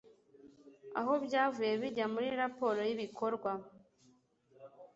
aho 0.99 1.13
byavuye 1.25 1.73
bijya 1.81 2.05
muri 2.13 2.29
raporo 2.41 2.79
y 2.87 2.91
ibikorwa 2.95 3.51